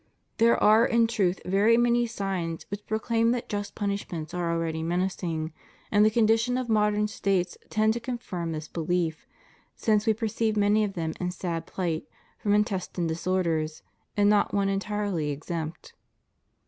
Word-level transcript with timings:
There 0.39 0.57
are 0.57 0.83
in 0.83 1.05
truth 1.05 1.39
very 1.45 1.77
many 1.77 2.07
signs 2.07 2.65
which 2.71 2.87
proclaim 2.87 3.29
that 3.33 3.47
just 3.47 3.75
punishments 3.75 4.33
are 4.33 4.51
already 4.51 4.81
menacing, 4.81 5.53
and 5.91 6.03
the 6.03 6.09
condition 6.09 6.57
of 6.57 6.69
modern 6.69 7.07
States 7.07 7.55
tends 7.69 7.93
to 7.93 7.99
confirm 7.99 8.51
this 8.51 8.67
belief, 8.67 9.27
since 9.75 10.07
we 10.07 10.15
per 10.15 10.27
ceive 10.27 10.57
many 10.57 10.83
of 10.83 10.93
them 10.93 11.13
in 11.19 11.29
sad 11.29 11.67
pHght 11.67 12.05
from 12.39 12.55
intestine 12.55 13.05
disorders, 13.05 13.83
and 14.17 14.27
not 14.27 14.55
one 14.55 14.69
entirely 14.69 15.29
exempt. 15.29 15.93